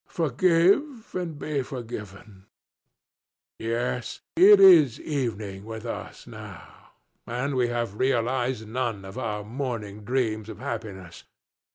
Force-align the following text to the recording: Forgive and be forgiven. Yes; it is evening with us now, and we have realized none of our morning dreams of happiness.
Forgive 0.09 1.11
and 1.13 1.37
be 1.37 1.61
forgiven. 1.61 2.47
Yes; 3.59 4.21
it 4.35 4.59
is 4.59 4.99
evening 4.99 5.63
with 5.63 5.85
us 5.85 6.25
now, 6.25 6.93
and 7.27 7.53
we 7.53 7.67
have 7.67 7.99
realized 7.99 8.67
none 8.67 9.05
of 9.05 9.19
our 9.19 9.43
morning 9.43 10.03
dreams 10.03 10.49
of 10.49 10.57
happiness. 10.57 11.25